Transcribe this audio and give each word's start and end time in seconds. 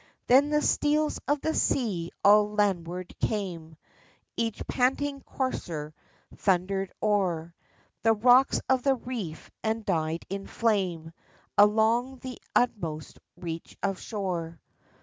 Then 0.25 0.49
the 0.49 0.63
steeds 0.63 1.19
of 1.27 1.41
the 1.41 1.53
sea 1.53 2.09
all 2.23 2.55
landward 2.55 3.13
came, 3.19 3.77
Each 4.35 4.65
panting 4.65 5.21
courser 5.21 5.93
thundered 6.37 6.91
o'er 7.03 7.53
The 8.01 8.13
rocks 8.13 8.59
of 8.67 8.81
the 8.81 8.95
reef 8.95 9.51
and 9.61 9.85
died 9.85 10.25
in 10.27 10.47
flame 10.47 11.13
Along 11.55 12.17
the 12.17 12.41
utmost 12.55 13.19
reach 13.37 13.77
of 13.83 13.99
shore. 13.99 14.59